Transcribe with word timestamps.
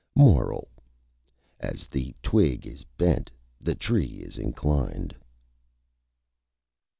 MORAL: 0.15 0.67
_As 1.61 1.87
the 1.87 2.15
Twig 2.23 2.65
is 2.65 2.83
Bent 2.97 3.29
the 3.61 3.75
Tree 3.75 4.23
is 4.23 4.39
Inclined. 4.39 5.15